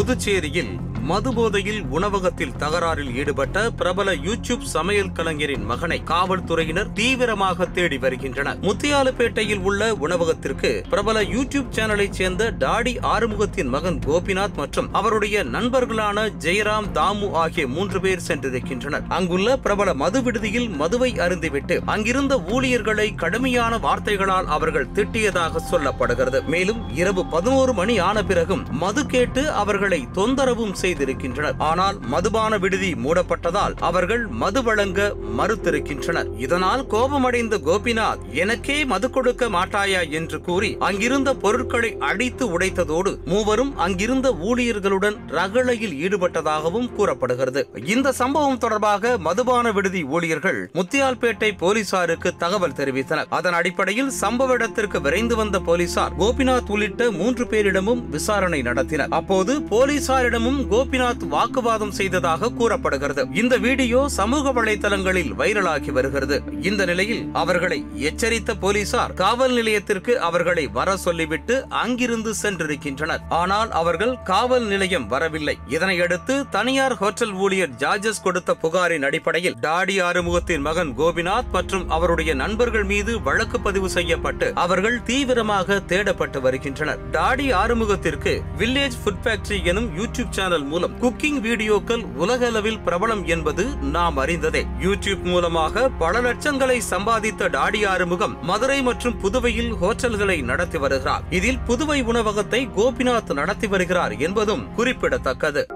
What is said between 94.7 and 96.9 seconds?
YouTube மூலமாக பல லட்சங்களை